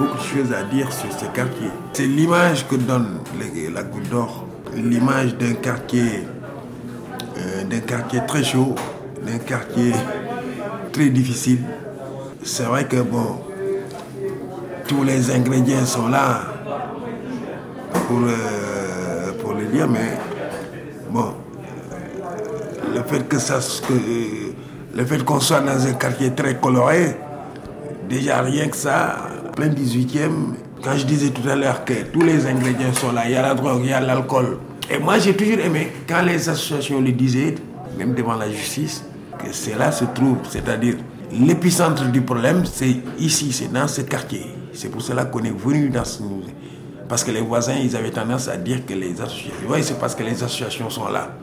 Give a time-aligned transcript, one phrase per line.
[0.00, 1.68] beaucoup de choses à dire sur ce quartier.
[1.92, 3.18] C'est l'image que donne
[3.74, 6.26] la Goutte d'Or, l'image d'un quartier,
[7.36, 8.74] euh, d'un quartier très chaud,
[9.26, 9.92] d'un quartier
[10.90, 11.60] très difficile.
[12.42, 13.40] C'est vrai que bon,
[14.88, 16.44] tous les ingrédients sont là
[18.08, 20.16] pour, euh, pour le dire, mais
[21.10, 21.34] bon,
[21.92, 23.58] euh, le fait que ça,
[24.94, 27.16] le fait qu'on soit dans un quartier très coloré,
[28.08, 29.28] déjà rien que ça,
[29.60, 33.32] plein 18e, quand je disais tout à l'heure que tous les ingrédients sont là, il
[33.32, 34.56] y a la drogue, il y a l'alcool.
[34.90, 37.56] Et moi j'ai toujours aimé, quand les associations le disaient,
[37.98, 39.04] même devant la justice,
[39.38, 40.94] que cela se trouve, c'est-à-dire
[41.30, 44.46] l'épicentre du problème, c'est ici, c'est dans ce quartier.
[44.72, 46.22] C'est pour cela qu'on est venu dans ce.
[47.06, 49.52] Parce que les voisins, ils avaient tendance à dire que les associations...
[49.68, 51.36] Oui, c'est parce que les associations sont là.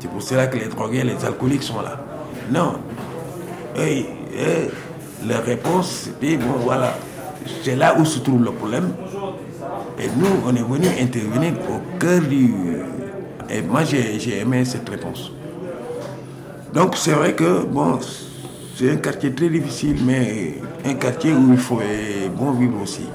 [0.00, 2.02] C'est pour cela que les drogués, les alcooliques sont là.
[2.50, 2.74] Non.
[3.78, 4.06] Et,
[5.28, 6.94] la réponse, c'était, bon, voilà,
[7.62, 8.92] c'est là où se trouve le problème.
[9.98, 12.54] Et nous, on est venu intervenir au cœur du...
[13.50, 15.32] Et moi, j'ai aimé cette réponse.
[16.72, 17.98] Donc, c'est vrai que, bon,
[18.74, 21.80] c'est un quartier très difficile, mais un quartier où il faut
[22.36, 23.06] bon vivre aussi.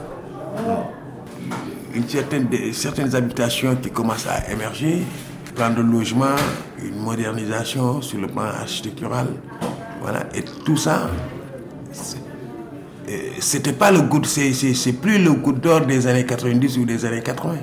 [1.96, 5.04] Une certaine, certaines habitations qui commencent à émerger,
[5.56, 6.36] plan de logement,
[6.84, 9.28] une modernisation sur le plan architectural.
[10.02, 10.28] Voilà.
[10.36, 11.10] Et tout ça,
[13.40, 17.22] c'était pas le goût, c'est plus le goût d'or des années 90 ou des années
[17.22, 17.56] 80.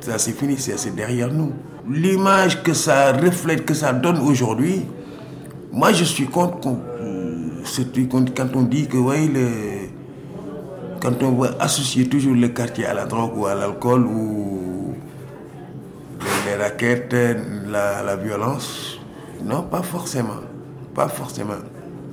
[0.00, 1.52] Ça c'est fini, c'est derrière nous.
[1.88, 4.82] L'image que ça reflète, que ça donne aujourd'hui,
[5.72, 6.58] moi je suis contre
[8.34, 9.48] quand on dit que ouais, le,
[11.00, 14.94] quand on veut associer toujours le quartier à la drogue ou à l'alcool ou
[16.46, 17.14] les, raquettes,
[17.68, 18.98] la, violence,
[19.44, 20.40] non, pas forcément.
[20.94, 21.54] Pas forcément.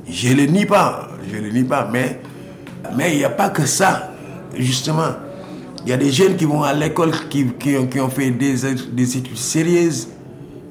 [0.07, 2.19] Je le nie pas, je le nie pas, mais
[2.95, 4.11] mais il n'y a pas que ça,
[4.55, 5.11] justement.
[5.85, 8.55] Il y a des jeunes qui vont à l'école, qui, qui, ont, fait des,
[8.93, 10.07] des études sérieuses,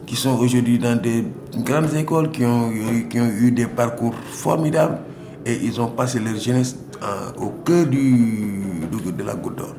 [0.06, 1.24] qui sont aujourd'hui dans des
[1.58, 2.70] grandes écoles, qui ont,
[3.10, 4.98] qui ont eu des parcours formidables
[5.44, 6.76] et ils ont passé leur jeunesse
[7.38, 8.86] au cœur du,
[9.16, 9.74] de la Goutte d'Or.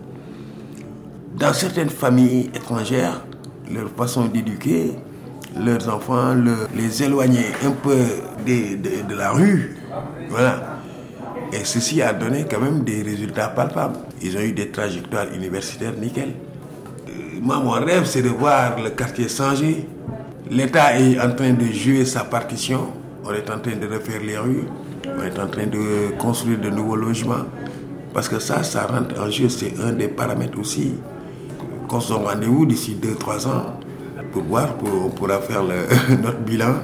[1.37, 3.25] Dans certaines familles étrangères,
[3.71, 4.91] leur façon d'éduquer
[5.59, 6.35] leurs enfants,
[6.75, 7.95] les éloigner un peu
[8.45, 9.77] de, de, de, la rue.
[10.29, 10.72] Voilà.
[11.53, 13.99] Et ceci a donné quand même des résultats palpables.
[14.23, 16.29] Ils ont eu des trajectoires universitaires nickel.
[17.07, 19.85] Euh, moi, mon rêve, c'est de voir le quartier changer,
[20.49, 22.87] L'État est en train de jouer sa partition.
[23.23, 24.65] On est en train de refaire les rues.
[25.05, 27.45] On est en train de construire de nouveaux logements.
[28.13, 29.47] Parce que ça, ça rentre en jeu.
[29.47, 30.95] C'est un des paramètres aussi.
[31.87, 33.79] Qu'on se rendez-vous d'ici 2-3 ans
[34.31, 35.63] pour voir, pour, pourra faire
[36.09, 36.75] notre bilan